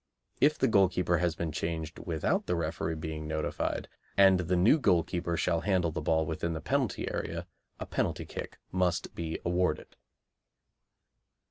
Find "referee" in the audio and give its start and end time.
2.55-2.95